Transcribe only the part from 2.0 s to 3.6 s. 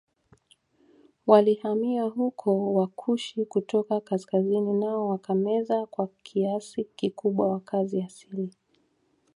huko Wakushi